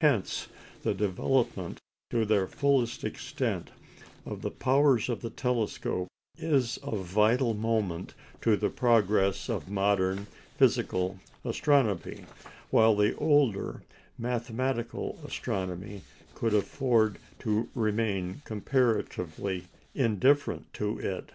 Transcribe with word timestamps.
Hence 0.00 0.46
the 0.84 0.94
development, 0.94 1.80
to 2.10 2.24
their 2.24 2.46
fullest 2.46 3.02
extent, 3.02 3.72
of 4.24 4.42
the 4.42 4.52
powers 4.52 5.08
of 5.08 5.20
the 5.20 5.30
telescope 5.30 6.06
is 6.36 6.76
of 6.76 7.00
vital 7.04 7.54
moment 7.54 8.14
to 8.42 8.56
the 8.56 8.70
progress 8.70 9.48
of 9.50 9.68
modern 9.68 10.28
physical 10.58 11.18
astronomy, 11.44 12.24
while 12.70 12.94
the 12.94 13.16
older 13.16 13.82
mathematical 14.16 15.18
astronomy 15.26 16.02
could 16.36 16.54
afford 16.54 17.18
to 17.40 17.68
remain 17.74 18.42
comparatively 18.44 19.66
indifferent 19.92 20.72
to 20.74 21.00
it. 21.00 21.32